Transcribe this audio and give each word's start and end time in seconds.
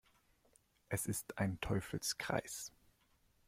Es 0.89 1.05
ist 1.05 1.37
ein 1.37 1.59
Teufelskreis. 1.59 2.71